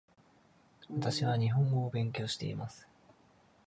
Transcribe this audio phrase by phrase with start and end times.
[0.89, 2.87] 私は日本語を勉強しています